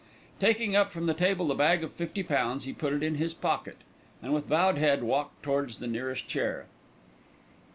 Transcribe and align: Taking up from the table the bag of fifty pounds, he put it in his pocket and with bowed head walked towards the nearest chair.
Taking 0.39 0.75
up 0.75 0.91
from 0.91 1.05
the 1.05 1.13
table 1.13 1.45
the 1.45 1.53
bag 1.53 1.83
of 1.83 1.93
fifty 1.93 2.23
pounds, 2.23 2.63
he 2.63 2.73
put 2.73 2.91
it 2.91 3.03
in 3.03 3.17
his 3.21 3.35
pocket 3.35 3.77
and 4.23 4.33
with 4.33 4.49
bowed 4.49 4.79
head 4.79 5.03
walked 5.03 5.43
towards 5.43 5.77
the 5.77 5.85
nearest 5.85 6.27
chair. 6.27 6.65